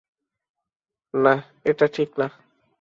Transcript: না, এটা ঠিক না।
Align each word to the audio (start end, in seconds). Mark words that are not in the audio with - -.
না, 1.13 1.33
এটা 1.65 1.85
ঠিক 1.87 2.09
না। 2.19 2.27